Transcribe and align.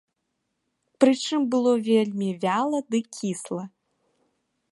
Прычым 1.03 1.41
было 1.55 1.73
вельмі 1.89 2.29
вяла 2.47 2.79
ды 2.95 2.99
кісла. 3.17 3.63